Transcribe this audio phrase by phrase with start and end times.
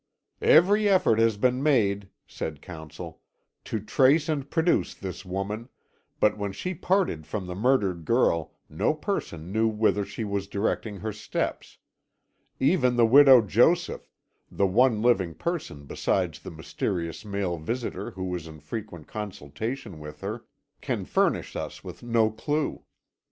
[0.41, 3.21] "Every effort has been made," said counsel,
[3.65, 5.69] "to trace and produce this woman,
[6.19, 10.97] but when she parted from the murdered girl no person knew whither she was directing
[11.01, 11.77] her steps;
[12.59, 14.09] even the Widow Joseph,
[14.49, 20.21] the one living person besides the mysterious male visitor who was in frequent consultation with
[20.21, 20.45] her,
[20.81, 22.81] can furnish us with no clue.